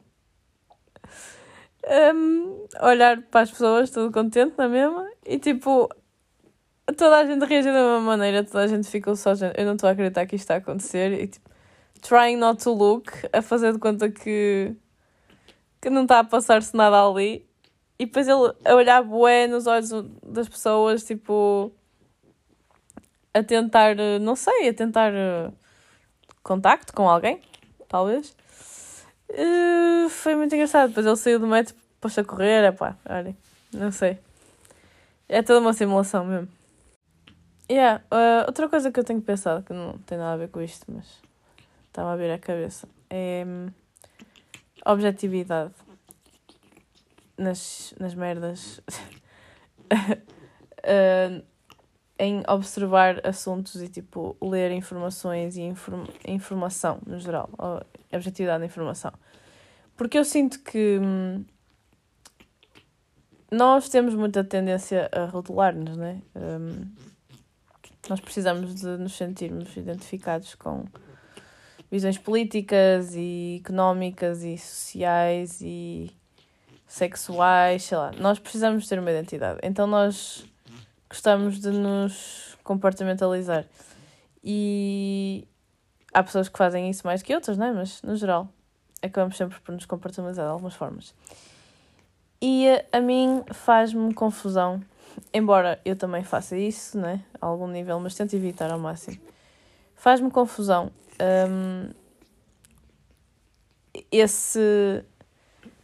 Um, 2.14 2.68
olhar 2.82 3.22
para 3.22 3.44
as 3.44 3.50
pessoas, 3.50 3.90
todo 3.90 4.12
contente 4.12 4.56
na 4.58 4.68
mesma, 4.68 5.10
e 5.26 5.40
tipo, 5.40 5.88
toda 6.98 7.20
a 7.20 7.26
gente 7.26 7.46
reagiu 7.46 7.72
da 7.72 7.80
mesma 7.80 8.02
maneira, 8.02 8.44
toda 8.44 8.66
a 8.66 8.68
gente 8.68 8.90
ficou 8.90 9.16
só, 9.16 9.32
eu 9.56 9.66
não 9.66 9.76
estou 9.76 9.88
a 9.88 9.94
acreditar 9.94 10.26
que 10.26 10.36
isto 10.36 10.44
está 10.44 10.56
a 10.56 10.58
acontecer, 10.58 11.14
e 11.14 11.28
tipo, 11.28 11.50
trying 12.02 12.36
not 12.36 12.62
to 12.62 12.74
look, 12.74 13.10
a 13.32 13.42
fazer 13.42 13.72
de 13.72 13.80
conta 13.80 14.12
que, 14.12 14.76
que 15.80 15.90
não 15.90 16.02
está 16.02 16.20
a 16.20 16.26
passar-se 16.26 16.76
nada 16.76 17.02
ali, 17.02 17.48
e 17.98 18.06
depois 18.06 18.28
ele 18.28 18.54
a 18.66 18.76
olhar 18.76 19.02
bué 19.02 19.48
nos 19.48 19.66
olhos 19.66 19.92
das 20.22 20.50
pessoas, 20.50 21.06
tipo, 21.06 21.72
a 23.34 23.42
tentar, 23.42 23.96
não 24.20 24.36
sei, 24.36 24.68
a 24.68 24.74
tentar 24.74 25.14
contacto 26.48 26.94
com 26.94 27.10
alguém, 27.10 27.42
talvez. 27.90 28.36
Uh, 29.30 30.10
foi 30.10 30.36
muito 30.36 30.56
engraçado. 30.56 30.88
Depois 30.88 31.06
ele 31.06 31.18
saiu 31.18 31.40
do 31.40 31.46
metro, 31.46 31.76
pôs 32.00 32.18
a 32.18 32.24
correr, 32.24 32.64
é 32.64 32.72
pá, 32.72 32.96
olha, 33.06 33.36
não 33.74 33.92
sei. 33.92 34.18
É 35.28 35.44
toda 35.44 35.60
uma 35.60 35.74
simulação 35.74 36.26
mesmo. 36.26 36.48
Yeah, 37.70 38.02
uh, 38.10 38.46
outra 38.48 38.70
coisa 38.70 38.90
que 38.90 38.98
eu 38.98 39.04
tenho 39.04 39.22
pensado, 39.22 39.62
que 39.62 39.74
não 39.74 39.98
tem 40.00 40.18
nada 40.18 40.34
a 40.34 40.38
ver 40.38 40.48
com 40.48 40.62
isto, 40.62 40.86
mas 40.90 41.22
estava 41.88 42.14
a 42.14 42.16
vir 42.16 42.32
a 42.32 42.40
cabeça, 42.40 42.88
é 43.10 43.44
um, 43.46 43.68
objetividade 44.86 45.74
nas, 47.38 47.94
nas 48.00 48.16
merdas. 48.16 48.82
uh, 49.92 51.44
em 52.20 52.44
observar 52.48 53.26
assuntos 53.26 53.82
e 53.82 53.88
tipo 53.88 54.36
ler 54.42 54.72
informações 54.72 55.56
e 55.56 55.62
inform 55.62 56.06
informação 56.28 57.00
no 57.06 57.20
geral, 57.20 57.50
a 57.58 57.84
objetividade 58.16 58.60
da 58.60 58.66
informação. 58.66 59.12
Porque 59.96 60.18
eu 60.18 60.26
sinto 60.26 60.60
que 60.60 61.00
hum, 61.00 61.46
nós 63.52 63.90
temos 63.90 64.16
muita 64.16 64.44
tendência 64.44 65.10
a 65.12 65.26
rotular-nos, 65.26 65.98
né? 65.98 66.22
Hum, 66.36 66.88
nós 68.10 68.20
precisamos 68.20 68.76
de 68.76 68.86
nos 68.86 69.16
sentirmos 69.16 69.76
identificados 69.76 70.56
com 70.56 70.86
visões 71.90 72.18
políticas 72.18 73.16
e 73.16 73.62
económicas 73.64 74.44
e 74.44 74.58
sociais 74.58 75.62
e 75.62 76.12
sexuais, 76.86 77.84
sei 77.84 77.98
lá. 77.98 78.12
Nós 78.14 78.40
precisamos 78.40 78.88
ter 78.88 79.00
uma 79.00 79.12
identidade. 79.12 79.60
Então 79.64 79.88
nós 79.88 80.46
gostamos 81.10 81.60
de 81.60 81.70
nos 81.72 82.58
comportamentalizar. 82.64 83.66
E 84.44 85.48
há 86.14 86.24
pessoas 86.24 86.50
que 86.50 86.58
fazem 86.58 86.90
isso 86.90 87.06
mais 87.06 87.22
que 87.22 87.34
outras, 87.34 87.58
não 87.58 87.66
é? 87.66 87.72
Mas, 87.72 88.02
no 88.02 88.16
geral, 88.16 88.48
acabamos 89.02 89.38
sempre 89.38 89.60
por 89.60 89.74
nos 89.74 89.86
comportamentalizar 89.86 90.46
de 90.46 90.52
algumas 90.52 90.74
formas. 90.74 91.14
E 92.42 92.68
a 92.92 93.02
mim 93.02 93.44
faz-me 93.52 94.14
confusão, 94.14 94.82
embora 95.34 95.80
eu 95.84 95.96
também 95.96 96.24
faça 96.24 96.56
isso, 96.56 96.98
né? 96.98 97.24
A 97.42 97.48
algum 97.48 97.68
nível, 97.68 98.00
mas 98.00 98.16
tento 98.16 98.36
evitar 98.36 98.72
ao 98.72 98.80
máximo. 98.80 99.18
Faz-me 99.96 100.30
confusão 100.30 100.92
um, 101.50 101.90
esse, 104.12 105.04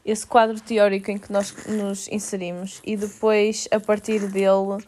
esse 0.06 0.28
quadro 0.28 0.62
teórico 0.62 1.10
em 1.10 1.18
que 1.18 1.32
nós 1.32 1.66
nos 1.66 2.08
inserimos 2.08 2.80
e 2.86 2.96
depois, 2.96 3.68
a 3.72 3.80
partir 3.80 4.28
dele, 4.32 4.86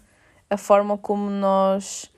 a 0.49 0.57
forma 0.57 0.97
como 0.97 1.29
nós 1.29 2.11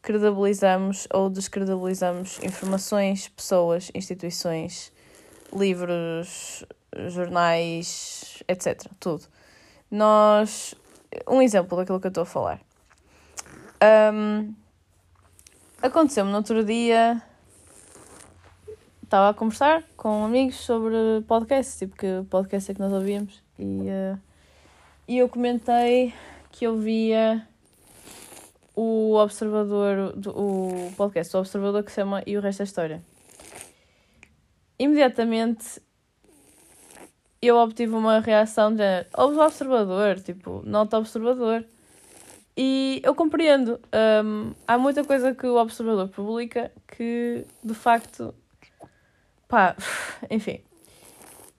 credibilizamos 0.00 1.06
ou 1.12 1.30
descredibilizamos 1.30 2.42
informações, 2.42 3.28
pessoas, 3.28 3.90
instituições, 3.94 4.92
livros, 5.52 6.64
jornais, 7.08 8.42
etc. 8.48 8.86
Tudo. 8.98 9.24
Nós. 9.90 10.74
Um 11.28 11.42
exemplo 11.42 11.76
daquilo 11.76 12.00
que 12.00 12.06
eu 12.06 12.10
estou 12.10 12.22
a 12.22 12.26
falar. 12.26 12.60
Um, 14.14 14.54
Aconteceu-me 15.82 16.30
no 16.30 16.36
outro 16.36 16.64
dia. 16.64 17.20
Estava 19.02 19.30
a 19.30 19.34
conversar 19.34 19.82
com 19.96 20.24
amigos 20.24 20.54
sobre 20.54 20.94
podcasts, 21.26 21.76
tipo 21.76 21.96
que 21.96 22.22
podcast 22.30 22.70
é 22.70 22.74
que 22.74 22.80
nós 22.80 22.92
ouvíamos, 22.92 23.42
e, 23.58 23.64
uh, 23.64 24.18
e 25.08 25.18
eu 25.18 25.28
comentei 25.28 26.14
que 26.52 26.64
eu 26.64 26.78
via 26.78 27.44
o 28.74 29.14
Observador, 29.14 30.14
o 30.28 30.92
podcast 30.96 31.32
do 31.32 31.38
Observador 31.38 31.82
que 31.82 31.90
se 31.90 31.96
chama 31.96 32.22
E 32.26 32.36
o 32.36 32.40
Resto 32.40 32.58
da 32.58 32.64
História. 32.64 33.02
Imediatamente 34.78 35.80
eu 37.40 37.56
obtive 37.56 37.94
uma 37.94 38.20
reação 38.20 38.74
de 38.74 39.06
ouve 39.16 39.36
o 39.36 39.44
Observador, 39.44 40.20
tipo, 40.20 40.62
nota 40.64 40.98
Observador. 40.98 41.64
E 42.56 43.00
eu 43.04 43.14
compreendo. 43.14 43.80
Um, 44.24 44.52
há 44.66 44.78
muita 44.78 45.04
coisa 45.04 45.34
que 45.34 45.46
o 45.46 45.56
Observador 45.56 46.08
publica 46.08 46.70
que, 46.86 47.46
de 47.62 47.74
facto, 47.74 48.34
pá, 49.48 49.76
enfim, 50.30 50.60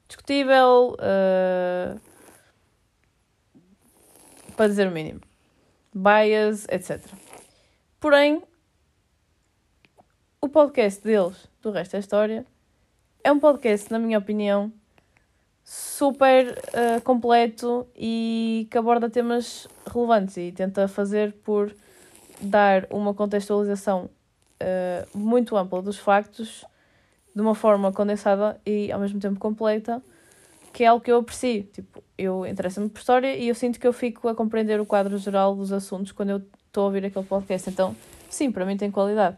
discutível, 0.08 0.96
uh, 1.00 2.00
para 4.56 4.68
dizer 4.68 4.88
o 4.88 4.92
mínimo 4.92 5.22
bias, 5.94 6.66
etc. 6.70 7.00
Porém, 8.00 8.42
o 10.42 10.50
podcast 10.50 11.04
deles, 11.04 11.48
do 11.62 11.72
resto 11.72 11.94
da 11.94 12.00
história, 12.00 12.46
é 13.24 13.32
um 13.32 13.40
podcast, 13.40 13.92
na 13.92 14.00
minha 14.00 14.18
opinião, 14.18 14.72
super 15.64 16.52
uh, 16.52 17.02
completo 17.02 17.88
e 17.96 18.68
que 18.70 18.78
aborda 18.78 19.10
temas 19.10 19.68
relevantes 19.92 20.36
e 20.36 20.52
tenta 20.52 20.88
fazer 20.88 21.32
por 21.44 21.74
dar 22.42 22.86
uma 22.90 23.14
contextualização 23.14 24.10
uh, 24.62 25.18
muito 25.18 25.56
ampla 25.56 25.82
dos 25.82 25.98
factos 25.98 26.66
de 27.34 27.42
uma 27.42 27.56
forma 27.56 27.92
condensada 27.94 28.60
e 28.66 28.92
ao 28.92 29.00
mesmo 29.00 29.20
tempo 29.20 29.40
completa 29.40 30.04
que 30.74 30.84
é 30.84 30.88
algo 30.88 31.04
que 31.04 31.12
eu 31.12 31.20
aprecio. 31.20 31.64
Tipo, 31.72 32.04
eu 32.18 32.46
interesso-me 32.46 32.90
por 32.90 33.00
história 33.00 33.36
e 33.36 33.48
eu 33.48 33.56
sinto 33.56 33.80
que 33.80 33.88
eu 33.88 33.94
fico 33.94 34.28
a 34.28 34.36
compreender 34.36 34.82
o 34.82 34.86
quadro 34.86 35.18
geral 35.18 35.56
dos 35.56 35.72
assuntos 35.72 36.12
quando 36.12 36.32
eu 36.32 36.38
estou 36.68 36.84
a 36.84 36.86
ouvir 36.88 37.06
aquele 37.06 37.26
podcast. 37.26 37.70
Então, 37.70 37.96
sim, 38.30 38.52
para 38.52 38.66
mim 38.66 38.76
tem 38.76 38.90
qualidade. 38.90 39.38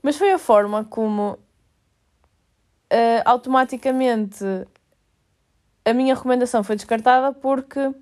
Mas 0.00 0.16
foi 0.16 0.30
a 0.30 0.38
forma 0.38 0.84
como 0.84 1.32
uh, 1.32 3.22
automaticamente 3.24 4.44
a 5.84 5.92
minha 5.92 6.14
recomendação 6.14 6.62
foi 6.62 6.76
descartada 6.76 7.32
porque. 7.32 7.92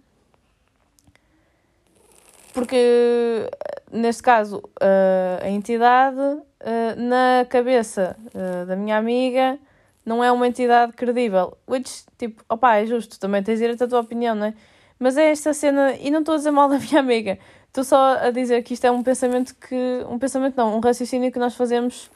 Porque, 2.52 3.50
neste 3.92 4.22
caso, 4.22 4.58
uh, 4.80 5.42
a 5.44 5.48
entidade, 5.50 6.18
uh, 6.18 6.42
na 6.96 7.44
cabeça 7.50 8.16
da 8.66 8.74
minha 8.74 8.96
amiga, 8.96 9.58
não 10.06 10.22
é 10.22 10.30
uma 10.30 10.46
entidade 10.46 10.92
credível. 10.92 11.58
Which, 11.68 12.04
tipo, 12.16 12.44
opá, 12.48 12.76
é 12.76 12.86
justo, 12.86 13.18
também 13.18 13.42
tens 13.42 13.58
direito 13.58 13.82
à 13.82 13.88
tua 13.88 14.00
opinião, 14.00 14.36
não 14.36 14.46
é? 14.46 14.54
Mas 14.98 15.16
é 15.16 15.30
esta 15.30 15.52
cena, 15.52 15.92
e 15.96 16.10
não 16.10 16.20
estou 16.20 16.34
a 16.34 16.38
dizer 16.38 16.52
mal 16.52 16.68
da 16.70 16.78
minha 16.78 17.00
amiga, 17.00 17.38
estou 17.66 17.82
só 17.82 18.16
a 18.18 18.30
dizer 18.30 18.62
que 18.62 18.75
isto 18.75 18.84
é 18.86 18.90
um 18.90 19.02
pensamento 19.02 19.54
que. 19.56 20.04
Um 20.08 20.18
pensamento 20.18 20.56
não, 20.56 20.76
um 20.76 20.80
raciocínio 20.80 21.32
que 21.32 21.38
nós 21.40 21.56
fazemos 21.56 22.08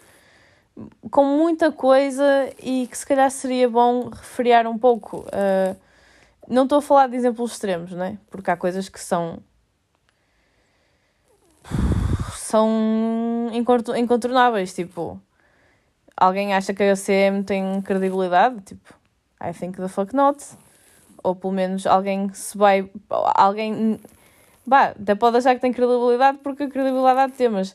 com 1.10 1.24
muita 1.24 1.72
coisa 1.72 2.24
e 2.62 2.86
que 2.86 2.96
se 2.96 3.04
calhar 3.04 3.30
seria 3.30 3.68
bom 3.68 4.08
refriar 4.08 4.66
um 4.66 4.78
pouco. 4.78 5.26
Uh, 5.26 5.76
não 6.48 6.62
estou 6.62 6.78
a 6.78 6.82
falar 6.82 7.08
de 7.08 7.16
exemplos 7.16 7.52
extremos, 7.52 7.92
não 7.92 8.04
é? 8.04 8.18
Porque 8.30 8.50
há 8.50 8.56
coisas 8.56 8.88
que 8.88 9.00
são. 9.00 9.38
são 12.36 13.50
incontornáveis, 13.96 14.72
tipo 14.74 15.20
alguém 16.20 16.54
acha 16.54 16.74
que 16.74 16.82
a 16.82 16.94
CM 16.94 17.42
tem 17.42 17.80
credibilidade, 17.82 18.60
tipo, 18.62 18.94
I 19.42 19.52
think 19.52 19.78
the 19.78 19.88
fuck 19.88 20.14
not. 20.14 20.44
Ou 21.24 21.34
pelo 21.34 21.52
menos 21.52 21.86
alguém 21.86 22.32
se 22.32 22.56
vai. 22.56 22.90
Alguém. 23.34 23.98
Bah, 24.66 24.94
até 25.00 25.14
pode 25.14 25.38
achar 25.38 25.54
que 25.54 25.60
tem 25.60 25.72
credibilidade 25.72 26.38
porque 26.38 26.64
a 26.64 26.70
credibilidade 26.70 27.32
ter, 27.32 27.48
mas 27.48 27.74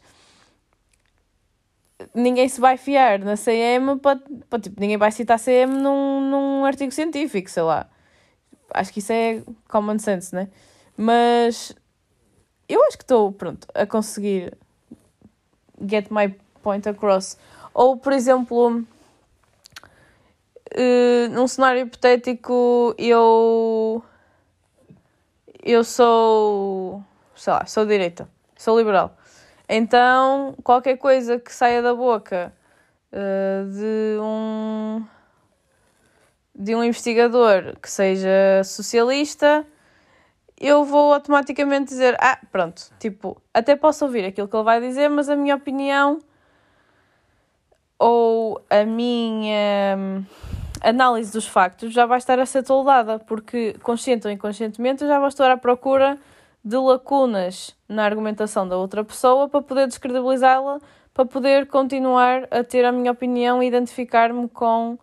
ninguém 2.14 2.48
se 2.48 2.62
vai 2.62 2.78
fiar 2.78 3.20
na 3.20 3.36
CM 3.36 4.00
para, 4.00 4.20
para 4.50 4.60
tipo, 4.60 4.80
ninguém 4.80 4.98
vai 4.98 5.12
citar 5.12 5.40
CM 5.40 5.74
num, 5.74 6.22
num 6.30 6.66
artigo 6.66 6.92
científico, 6.92 7.50
sei 7.50 7.64
lá. 7.64 7.90
Acho 8.74 8.94
que 8.94 9.00
isso 9.00 9.12
é 9.12 9.44
common 9.68 10.00
sense, 10.00 10.34
né? 10.34 10.48
Mas 10.98 11.76
eu 12.68 12.84
acho 12.86 12.98
que 12.98 13.04
estou, 13.04 13.32
pronto, 13.32 13.68
a 13.74 13.86
conseguir 13.86 14.58
get 15.88 16.10
my 16.10 16.34
point 16.62 16.88
across. 16.88 17.38
Ou, 17.76 17.98
por 17.98 18.14
exemplo, 18.14 18.70
uh, 20.74 21.30
num 21.32 21.46
cenário 21.46 21.82
hipotético, 21.82 22.96
eu. 22.98 24.02
Eu 25.62 25.84
sou. 25.84 27.04
sei 27.36 27.52
lá, 27.52 27.66
sou 27.66 27.86
direita, 27.86 28.30
sou 28.56 28.78
liberal. 28.78 29.18
Então, 29.68 30.56
qualquer 30.64 30.96
coisa 30.98 31.38
que 31.38 31.54
saia 31.54 31.82
da 31.82 31.94
boca 31.94 32.54
uh, 33.12 33.70
de 33.70 34.20
um 34.22 35.06
de 36.58 36.74
um 36.74 36.82
investigador 36.82 37.78
que 37.82 37.92
seja 37.92 38.64
socialista, 38.64 39.68
eu 40.58 40.86
vou 40.86 41.14
automaticamente 41.14 41.90
dizer, 41.90 42.16
ah, 42.22 42.40
pronto, 42.50 42.90
tipo, 42.98 43.42
até 43.54 43.76
posso 43.76 44.06
ouvir 44.06 44.24
aquilo 44.24 44.48
que 44.48 44.56
ele 44.56 44.64
vai 44.64 44.80
dizer, 44.80 45.10
mas 45.10 45.28
a 45.28 45.36
minha 45.36 45.58
opinião 45.58 46.22
ou 47.98 48.62
a 48.70 48.84
minha 48.86 49.96
hum, 49.98 50.24
análise 50.82 51.32
dos 51.32 51.48
factos 51.48 51.94
já 51.94 52.06
vai 52.06 52.18
estar 52.18 52.40
a 52.40 52.46
ser 52.46 52.64
toldada, 52.64 53.20
porque 53.20 53.74
consciente 53.82 54.28
ou 54.28 54.34
inconscientemente 54.34 55.04
eu 55.04 55.08
já 55.08 55.20
vou 55.20 55.28
estar 55.28 55.50
à 55.50 55.58
procura 55.58 56.18
de 56.64 56.78
lacunas 56.78 57.76
na 57.88 58.04
argumentação 58.04 58.68
da 58.68 58.76
outra 58.78 59.04
pessoa 59.04 59.48
para 59.48 59.62
poder 59.62 59.88
descredibilizá-la, 59.88 60.80
para 61.14 61.26
poder 61.26 61.68
continuar 61.68 62.48
a 62.52 62.64
ter 62.64 62.84
a 62.86 62.92
minha 62.92 63.12
opinião 63.12 63.62
e 63.62 63.68
identificar-me 63.68 64.50
com 64.50 64.98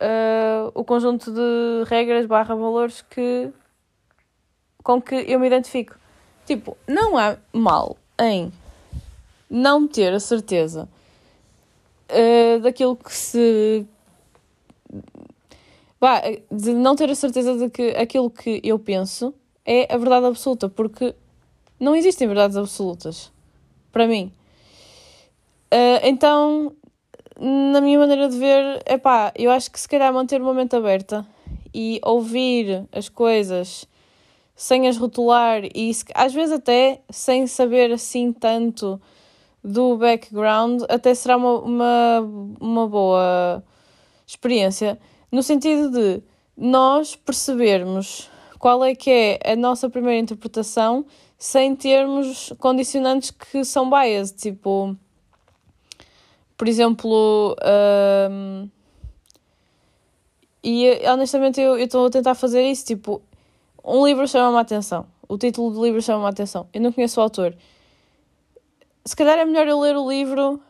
uh, 0.00 0.70
o 0.72 0.84
conjunto 0.84 1.32
de 1.32 1.84
regras 1.88 2.26
barra 2.26 2.54
valores 2.54 3.02
que, 3.02 3.50
com 4.82 5.02
que 5.02 5.14
eu 5.14 5.38
me 5.38 5.46
identifico. 5.46 5.96
Tipo, 6.46 6.76
não 6.86 7.18
há 7.18 7.36
mal 7.52 7.96
em 8.20 8.52
não 9.50 9.86
ter 9.86 10.12
a 10.12 10.20
certeza 10.20 10.88
uh, 12.10 12.60
daquilo 12.60 12.96
que 12.96 13.14
se. 13.14 13.86
Bah, 16.00 16.20
de 16.50 16.72
não 16.72 16.94
ter 16.94 17.10
a 17.10 17.14
certeza 17.14 17.56
de 17.56 17.70
que 17.70 17.90
aquilo 17.90 18.30
que 18.30 18.60
eu 18.62 18.78
penso 18.78 19.34
é 19.64 19.92
a 19.92 19.96
verdade 19.96 20.26
absoluta, 20.26 20.68
porque 20.68 21.14
não 21.80 21.96
existem 21.96 22.28
verdades 22.28 22.56
absolutas. 22.56 23.32
Para 23.90 24.06
mim. 24.06 24.30
Uh, 25.72 26.00
então, 26.04 26.72
na 27.38 27.80
minha 27.80 27.98
maneira 27.98 28.28
de 28.28 28.38
ver, 28.38 28.82
é 28.84 28.96
pá, 28.96 29.32
eu 29.34 29.50
acho 29.50 29.70
que 29.70 29.80
se 29.80 29.88
calhar 29.88 30.12
manter 30.12 30.40
uma 30.40 30.54
mente 30.54 30.76
aberta 30.76 31.26
e 31.74 32.00
ouvir 32.02 32.86
as 32.92 33.08
coisas 33.08 33.86
sem 34.54 34.88
as 34.88 34.96
rotular 34.96 35.62
e 35.74 35.92
às 36.14 36.32
vezes 36.32 36.54
até 36.54 37.02
sem 37.10 37.46
saber 37.46 37.92
assim 37.92 38.32
tanto 38.32 38.98
do 39.66 39.96
background, 39.96 40.82
até 40.88 41.12
será 41.12 41.36
uma, 41.36 41.58
uma, 41.58 42.20
uma 42.60 42.88
boa 42.88 43.64
experiência 44.24 44.96
no 45.30 45.42
sentido 45.42 45.90
de 45.90 46.22
nós 46.56 47.16
percebermos 47.16 48.30
qual 48.60 48.84
é 48.84 48.94
que 48.94 49.10
é 49.10 49.52
a 49.52 49.56
nossa 49.56 49.90
primeira 49.90 50.20
interpretação 50.20 51.04
sem 51.36 51.74
termos 51.74 52.52
condicionantes 52.60 53.32
que 53.32 53.64
são 53.64 53.90
bias, 53.90 54.30
tipo, 54.30 54.96
por 56.56 56.68
exemplo, 56.68 57.56
um, 58.30 58.70
e 60.62 60.88
honestamente 61.08 61.60
eu 61.60 61.76
estou 61.76 62.06
a 62.06 62.10
tentar 62.10 62.36
fazer 62.36 62.62
isso, 62.62 62.86
tipo, 62.86 63.20
um 63.84 64.06
livro 64.06 64.28
chama-me 64.28 64.58
a 64.58 64.60
atenção, 64.60 65.06
o 65.28 65.36
título 65.36 65.72
do 65.72 65.84
livro 65.84 66.00
chama-me 66.00 66.26
a 66.26 66.30
atenção, 66.30 66.68
eu 66.72 66.80
não 66.80 66.92
conheço 66.92 67.18
o 67.18 67.22
autor. 67.24 67.54
Se 69.06 69.14
calhar 69.14 69.38
é 69.38 69.44
melhor 69.44 69.68
eu 69.68 69.78
ler 69.78 69.96
o 69.96 70.10
livro 70.10 70.60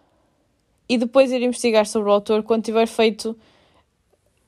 e 0.86 0.98
depois 0.98 1.32
ir 1.32 1.40
investigar 1.42 1.86
sobre 1.86 2.10
o 2.10 2.12
autor 2.12 2.42
quando 2.42 2.64
tiver 2.64 2.86
feito 2.86 3.34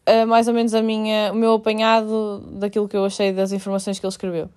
uh, 0.07 0.27
mais 0.27 0.46
ou 0.46 0.53
menos 0.53 0.74
a 0.74 0.83
minha, 0.83 1.33
o 1.33 1.35
meu 1.35 1.55
apanhado 1.55 2.44
daquilo 2.53 2.87
que 2.87 2.94
eu 2.94 3.07
achei 3.07 3.33
das 3.33 3.51
informações 3.51 3.98
que 3.98 4.05
ele 4.05 4.12
escreveu. 4.12 4.51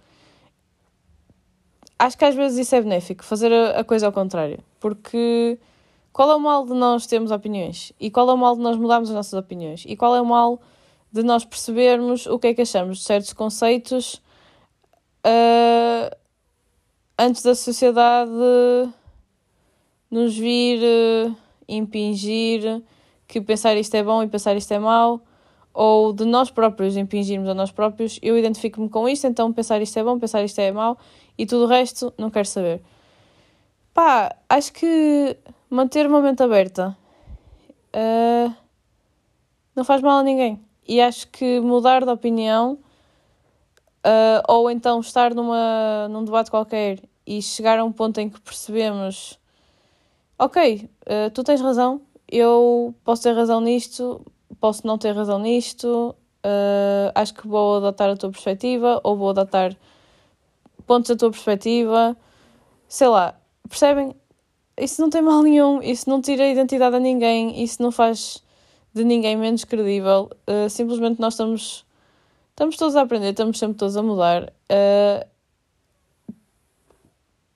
Acho 1.97 2.17
que 2.17 2.25
às 2.25 2.35
vezes 2.35 2.67
isso 2.67 2.75
é 2.75 2.81
benéfico, 2.81 3.23
fazer 3.23 3.53
a, 3.53 3.79
a 3.79 3.83
coisa 3.85 4.05
ao 4.05 4.11
contrário. 4.11 4.59
Porque 4.81 5.57
qual 6.11 6.29
é 6.29 6.35
o 6.35 6.39
mal 6.39 6.65
de 6.65 6.73
nós 6.73 7.07
termos 7.07 7.31
opiniões? 7.31 7.93
E 8.01 8.11
qual 8.11 8.29
é 8.29 8.33
o 8.33 8.37
mal 8.37 8.57
de 8.57 8.61
nós 8.61 8.75
mudarmos 8.75 9.09
as 9.09 9.15
nossas 9.15 9.39
opiniões? 9.39 9.85
E 9.87 9.95
qual 9.95 10.13
é 10.13 10.21
o 10.21 10.25
mal 10.25 10.59
de 11.09 11.23
nós 11.23 11.45
percebermos 11.45 12.25
o 12.25 12.37
que 12.37 12.47
é 12.47 12.53
que 12.53 12.63
achamos 12.63 12.97
de 12.97 13.05
certos 13.05 13.31
conceitos 13.31 14.15
uh, 15.25 16.13
antes 17.17 17.43
da 17.43 17.55
sociedade 17.55 18.29
nos 20.11 20.37
vir 20.37 20.79
uh, 20.83 21.35
impingir 21.67 22.83
que 23.27 23.39
pensar 23.39 23.75
isto 23.77 23.95
é 23.95 24.03
bom 24.03 24.21
e 24.21 24.27
pensar 24.27 24.55
isto 24.55 24.71
é 24.73 24.79
mau 24.79 25.21
ou 25.73 26.11
de 26.11 26.25
nós 26.25 26.51
próprios 26.51 26.97
impingirmos 26.97 27.47
a 27.47 27.53
nós 27.53 27.71
próprios, 27.71 28.19
eu 28.21 28.37
identifico-me 28.37 28.89
com 28.89 29.07
isto, 29.07 29.25
então 29.25 29.53
pensar 29.53 29.81
isto 29.81 29.97
é 29.97 30.03
bom, 30.03 30.19
pensar 30.19 30.43
isto 30.43 30.59
é 30.59 30.69
mau 30.71 30.97
e 31.37 31.45
tudo 31.45 31.63
o 31.63 31.67
resto 31.67 32.13
não 32.17 32.29
quero 32.29 32.47
saber. 32.47 32.81
Pá, 33.93 34.35
acho 34.49 34.73
que 34.73 35.37
manter 35.69 36.07
uma 36.07 36.21
mente 36.21 36.43
aberta 36.43 36.95
uh, 37.95 38.53
não 39.75 39.83
faz 39.83 40.01
mal 40.01 40.19
a 40.19 40.23
ninguém. 40.23 40.61
E 40.87 40.99
acho 40.99 41.27
que 41.29 41.59
mudar 41.61 42.03
de 42.03 42.11
opinião 42.11 42.79
uh, 44.05 44.43
ou 44.47 44.69
então 44.69 44.99
estar 44.99 45.33
numa, 45.33 46.07
num 46.09 46.23
debate 46.23 46.51
qualquer 46.51 46.99
e 47.25 47.41
chegar 47.41 47.79
a 47.79 47.83
um 47.83 47.91
ponto 47.91 48.19
em 48.19 48.29
que 48.29 48.41
percebemos: 48.41 49.39
ok, 50.41 50.89
uh, 51.05 51.29
tu 51.31 51.43
tens 51.43 51.61
razão, 51.61 52.01
eu 52.27 52.95
posso 53.03 53.21
ter 53.21 53.33
razão 53.33 53.61
nisto, 53.61 54.25
posso 54.59 54.87
não 54.87 54.97
ter 54.97 55.15
razão 55.15 55.37
nisto, 55.37 56.15
uh, 56.43 57.11
acho 57.13 57.31
que 57.35 57.47
vou 57.47 57.77
adotar 57.77 58.09
a 58.09 58.17
tua 58.17 58.31
perspectiva 58.31 58.99
ou 59.03 59.15
vou 59.15 59.29
adotar 59.29 59.77
pontos 60.87 61.09
da 61.09 61.15
tua 61.15 61.29
perspectiva, 61.29 62.17
sei 62.87 63.07
lá, 63.07 63.39
percebem? 63.69 64.15
Isso 64.79 64.99
não 64.99 65.11
tem 65.11 65.21
mal 65.21 65.43
nenhum, 65.43 65.79
isso 65.79 66.09
não 66.09 66.19
tira 66.19 66.43
a 66.43 66.47
identidade 66.47 66.95
a 66.95 66.99
ninguém, 66.99 67.63
isso 67.63 67.79
não 67.79 67.91
faz 67.91 68.43
de 68.95 69.03
ninguém 69.03 69.37
menos 69.37 69.63
credível, 69.63 70.27
uh, 70.49 70.67
simplesmente 70.71 71.21
nós 71.21 71.35
estamos, 71.35 71.85
estamos 72.49 72.77
todos 72.77 72.95
a 72.95 73.01
aprender, 73.01 73.29
estamos 73.29 73.59
sempre 73.59 73.77
todos 73.77 73.95
a 73.95 74.01
mudar. 74.01 74.51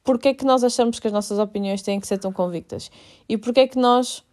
Porque 0.05 0.29
é 0.29 0.33
que 0.35 0.45
nós 0.45 0.63
achamos 0.63 0.99
que 0.99 1.07
as 1.07 1.13
nossas 1.13 1.39
opiniões 1.39 1.81
têm 1.81 1.99
que 1.99 2.07
ser 2.07 2.19
tão 2.19 2.31
convictas? 2.31 2.91
E 3.27 3.37
porque 3.37 3.61
é 3.61 3.67
que 3.67 3.79
nós 3.79 4.23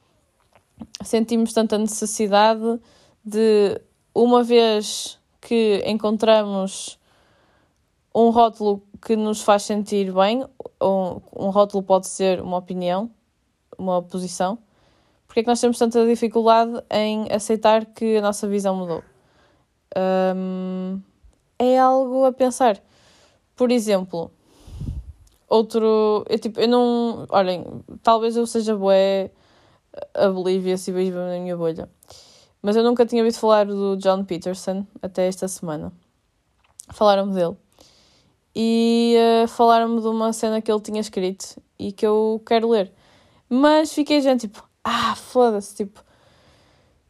sentimos 1.02 1.54
tanta 1.54 1.78
necessidade 1.78 2.78
de, 3.24 3.80
uma 4.14 4.42
vez 4.44 5.18
que 5.40 5.82
encontramos 5.86 6.98
um 8.14 8.28
rótulo 8.28 8.82
que 9.00 9.16
nos 9.16 9.40
faz 9.40 9.62
sentir 9.62 10.12
bem, 10.12 10.44
um, 10.80 11.20
um 11.34 11.48
rótulo 11.48 11.82
pode 11.82 12.06
ser 12.06 12.42
uma 12.42 12.58
opinião, 12.58 13.10
uma 13.78 14.02
posição, 14.02 14.58
porque 15.26 15.40
é 15.40 15.42
que 15.42 15.48
nós 15.48 15.60
temos 15.60 15.78
tanta 15.78 16.06
dificuldade 16.06 16.84
em 16.90 17.26
aceitar 17.32 17.86
que 17.86 18.18
a 18.18 18.20
nossa 18.20 18.46
visão 18.46 18.76
mudou? 18.76 19.02
Um, 20.36 21.00
é 21.58 21.78
algo 21.78 22.26
a 22.26 22.32
pensar. 22.32 22.78
Por 23.56 23.70
exemplo, 23.70 24.30
outro. 25.52 26.24
Eu, 26.28 26.38
tipo, 26.38 26.60
eu 26.60 26.68
não. 26.68 27.26
Olhem, 27.30 27.64
talvez 28.02 28.36
eu 28.36 28.46
seja 28.46 28.76
bué 28.76 29.30
a 30.14 30.28
Bolívia 30.28 30.76
se 30.76 30.90
vive 30.92 31.16
na 31.16 31.38
minha 31.38 31.56
bolha. 31.56 31.88
Mas 32.62 32.76
eu 32.76 32.82
nunca 32.82 33.04
tinha 33.04 33.22
ouvido 33.22 33.38
falar 33.38 33.66
do 33.66 33.96
John 33.96 34.24
Peterson 34.24 34.86
até 35.02 35.26
esta 35.26 35.48
semana. 35.48 35.92
Falaram-me 36.90 37.34
dele. 37.34 37.56
E 38.54 39.16
uh, 39.44 39.48
falaram-me 39.48 40.00
de 40.00 40.06
uma 40.06 40.32
cena 40.32 40.60
que 40.60 40.70
ele 40.70 40.80
tinha 40.80 41.00
escrito 41.00 41.60
e 41.78 41.90
que 41.92 42.06
eu 42.06 42.40
quero 42.46 42.70
ler. 42.70 42.92
Mas 43.48 43.92
fiquei 43.92 44.20
já 44.20 44.36
tipo, 44.36 44.62
ah, 44.84 45.14
foda-se, 45.16 45.74
tipo, 45.74 46.02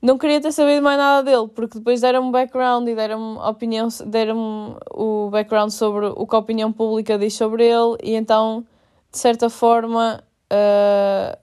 não 0.02 0.18
queria 0.18 0.40
ter 0.40 0.50
sabido 0.50 0.82
mais 0.82 0.98
nada 0.98 1.22
dele, 1.22 1.48
porque 1.54 1.78
depois 1.78 2.00
deram-me 2.00 2.32
background 2.32 2.88
e 2.88 2.94
deram-me 2.94 3.38
opinião, 3.38 3.86
deram 4.04 4.76
o 4.90 5.30
background 5.30 5.70
sobre 5.70 6.06
o 6.06 6.26
que 6.26 6.34
a 6.34 6.38
opinião 6.40 6.72
pública 6.72 7.16
diz 7.16 7.34
sobre 7.34 7.64
ele, 7.64 7.96
e 8.02 8.14
então, 8.16 8.66
de 9.12 9.18
certa 9.18 9.48
forma, 9.48 10.20
uh, 10.52 11.38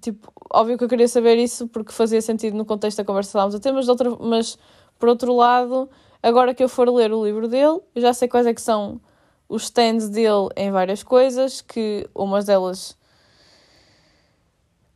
tipo, 0.00 0.32
óbvio 0.52 0.76
que 0.76 0.82
eu 0.82 0.88
queria 0.88 1.06
saber 1.06 1.36
isso 1.36 1.68
porque 1.68 1.92
fazia 1.92 2.20
sentido 2.20 2.56
no 2.56 2.64
contexto 2.64 2.98
da 2.98 3.04
conversa 3.04 3.28
que 3.28 3.38
estávamos 3.38 3.54
a 3.54 3.60
ter, 3.60 3.72
mas, 3.72 3.88
outra, 3.88 4.10
mas 4.18 4.58
por 4.98 5.08
outro 5.08 5.36
lado, 5.36 5.88
agora 6.20 6.52
que 6.52 6.64
eu 6.64 6.68
for 6.68 6.88
ler 6.90 7.12
o 7.12 7.24
livro 7.24 7.46
dele, 7.46 7.80
eu 7.94 8.02
já 8.02 8.12
sei 8.12 8.26
quais 8.26 8.44
é 8.44 8.52
que 8.52 8.60
são 8.60 9.00
os 9.48 9.64
stands 9.64 10.08
dele 10.08 10.48
em 10.56 10.72
várias 10.72 11.04
coisas, 11.04 11.60
que 11.60 12.08
umas 12.12 12.46
delas 12.46 12.98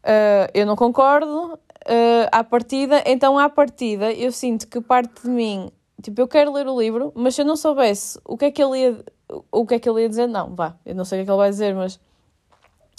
uh, 0.02 0.50
eu 0.52 0.66
não 0.66 0.74
concordo 0.74 1.57
uh, 1.87 2.29
à 2.33 2.43
partida, 2.45 3.03
então 3.07 3.38
à 3.38 3.49
partida 3.49 4.12
eu 4.12 4.33
sinto 4.33 4.67
que 4.67 4.81
parte 4.81 5.23
de 5.23 5.29
mim, 5.29 5.71
tipo, 6.03 6.21
eu 6.21 6.29
quero 6.29 6.53
ler 6.53 6.67
o 6.67 6.81
livro, 6.81 7.12
mas 7.14 7.35
se 7.35 7.43
eu 7.43 7.47
não 7.47 7.57
soubesse 7.57 8.19
o 8.25 8.37
que 8.37 8.47
é 8.47 8.51
que 8.51 8.62
ele 8.62 8.79
ia, 8.79 9.05
o 9.53 9.67
que 9.67 9.75
é 9.75 9.79
que 9.79 9.88
ele 9.88 10.03
ia 10.03 10.09
dizer, 10.09 10.27
não, 10.27 10.55
vá, 10.55 10.77
eu 10.85 10.95
não 10.95 11.05
sei 11.05 11.19
o 11.19 11.21
que 11.21 11.23
é 11.23 11.25
que 11.27 11.31
ele 11.31 11.38
vai 11.38 11.51
dizer, 11.51 11.75
mas 11.75 12.01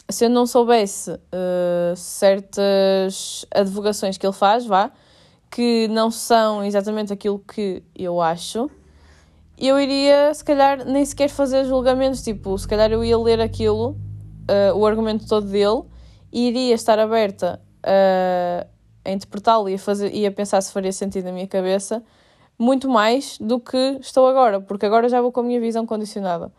se 0.09 0.25
eu 0.25 0.29
não 0.29 0.47
soubesse 0.47 1.11
uh, 1.11 1.95
certas 1.95 3.45
advogações 3.51 4.17
que 4.17 4.25
ele 4.25 4.33
faz, 4.33 4.65
vá, 4.65 4.91
que 5.51 5.87
não 5.89 6.09
são 6.09 6.63
exatamente 6.63 7.13
aquilo 7.13 7.39
que 7.39 7.83
eu 7.95 8.19
acho, 8.21 8.69
eu 9.57 9.79
iria, 9.79 10.33
se 10.33 10.43
calhar, 10.43 10.85
nem 10.85 11.03
sequer 11.03 11.29
fazer 11.29 11.65
julgamentos. 11.65 12.23
Tipo, 12.23 12.57
se 12.57 12.67
calhar 12.67 12.91
eu 12.91 13.03
ia 13.03 13.17
ler 13.17 13.41
aquilo, 13.41 13.89
uh, 13.89 14.75
o 14.75 14.85
argumento 14.85 15.27
todo 15.27 15.47
dele, 15.47 15.83
e 16.31 16.47
iria 16.47 16.75
estar 16.75 16.97
aberta 16.97 17.61
a, 17.83 18.67
a 19.05 19.11
interpretá-lo 19.11 19.69
e, 19.69 19.75
a 19.75 19.79
fazer, 19.79 20.13
e 20.13 20.25
a 20.25 20.31
pensar 20.31 20.61
se 20.61 20.71
faria 20.71 20.91
sentido 20.91 21.25
na 21.25 21.31
minha 21.31 21.47
cabeça, 21.47 22.03
muito 22.57 22.89
mais 22.89 23.37
do 23.39 23.59
que 23.59 23.77
estou 24.01 24.27
agora, 24.27 24.59
porque 24.59 24.85
agora 24.85 25.07
já 25.07 25.21
vou 25.21 25.31
com 25.31 25.39
a 25.39 25.43
minha 25.43 25.59
visão 25.59 25.85
condicionada 25.85 26.51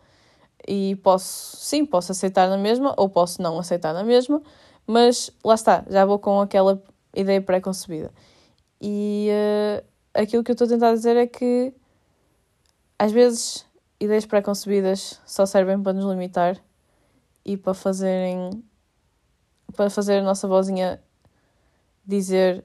e 0.67 0.95
posso, 0.97 1.57
sim, 1.57 1.85
posso 1.85 2.11
aceitar 2.11 2.49
na 2.49 2.57
mesma 2.57 2.93
ou 2.97 3.09
posso 3.09 3.41
não 3.41 3.59
aceitar 3.59 3.93
na 3.93 4.03
mesma, 4.03 4.41
mas 4.85 5.31
lá 5.43 5.55
está, 5.55 5.83
já 5.89 6.05
vou 6.05 6.19
com 6.19 6.39
aquela 6.41 6.81
ideia 7.15 7.41
pré-concebida. 7.41 8.11
E 8.81 9.29
uh, 9.31 9.85
aquilo 10.13 10.43
que 10.43 10.51
eu 10.51 10.53
estou 10.53 10.65
a 10.65 10.69
tentar 10.69 10.93
dizer 10.93 11.15
é 11.15 11.27
que 11.27 11.73
às 12.97 13.11
vezes 13.11 13.65
ideias 13.99 14.25
pré-concebidas 14.25 15.19
só 15.25 15.45
servem 15.45 15.81
para 15.81 15.93
nos 15.93 16.05
limitar 16.05 16.57
e 17.45 17.57
para 17.57 17.73
fazerem 17.73 18.63
para 19.75 19.89
fazer 19.89 20.19
a 20.19 20.23
nossa 20.23 20.47
vozinha 20.47 21.01
dizer 22.11 22.63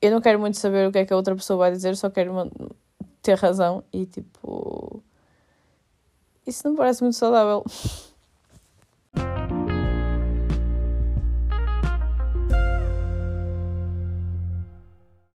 eu 0.00 0.10
não 0.10 0.20
quero 0.20 0.38
muito 0.38 0.56
saber 0.56 0.88
o 0.88 0.92
que 0.92 0.98
é 0.98 1.06
que 1.06 1.12
a 1.12 1.16
outra 1.16 1.34
pessoa 1.34 1.58
vai 1.58 1.72
dizer, 1.72 1.96
só 1.96 2.10
quero 2.10 2.50
ter 3.22 3.36
razão 3.36 3.82
e 3.92 4.06
tipo 4.06 5.02
isso 6.46 6.68
não 6.68 6.76
parece 6.76 7.02
muito 7.02 7.16
saudável. 7.16 7.64